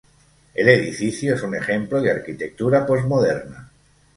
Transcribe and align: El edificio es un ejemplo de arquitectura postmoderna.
El 0.55 0.67
edificio 0.67 1.35
es 1.35 1.43
un 1.43 1.53
ejemplo 1.53 2.01
de 2.01 2.09
arquitectura 2.09 2.87
postmoderna. 2.87 3.69